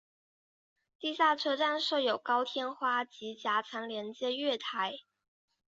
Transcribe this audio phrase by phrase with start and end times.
[0.99, 5.01] 地下车站设有高天花及夹层连接月台。